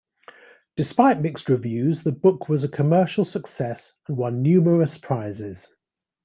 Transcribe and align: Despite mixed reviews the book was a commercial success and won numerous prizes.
Despite 0.77 1.21
mixed 1.21 1.47
reviews 1.47 2.01
the 2.01 2.11
book 2.11 2.49
was 2.49 2.63
a 2.63 2.67
commercial 2.67 3.23
success 3.23 3.93
and 4.07 4.17
won 4.17 4.41
numerous 4.41 4.97
prizes. 4.97 5.67